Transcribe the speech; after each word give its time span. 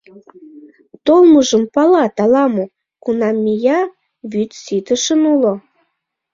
Толмыжым 1.05 1.63
палат 1.73 2.15
ала-мо, 2.23 2.65
кунам 3.03 3.35
мия— 3.45 3.79
вӱд 4.31 4.51
ситышын 4.63 5.21
уло. 5.33 5.53